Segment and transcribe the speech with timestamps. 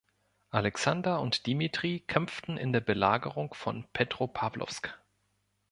[0.49, 4.97] Alexander und Dimitri kämpften in der Belagerung von Petropawlowsk.